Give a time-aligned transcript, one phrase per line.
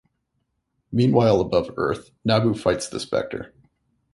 [0.91, 3.53] Meanwhile above Earth, Nabu fights the Spectre.